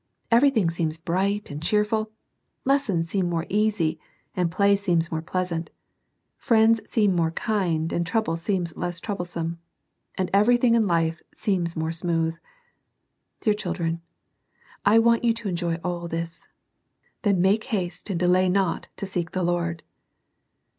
[0.31, 2.09] Everything seems bright and cheerful;
[2.65, 3.99] lessons seem more easy,
[4.35, 5.69] and play seems more pleasant;
[6.37, 9.59] friends seem more kind, and trouble seems less troublesome;
[10.17, 12.33] and every thing in life seems more smooth.
[13.41, 14.01] Dear children,
[14.83, 16.47] I want you to enjoy all this.
[17.21, 19.83] Then make haste and delay not to seek the Lord.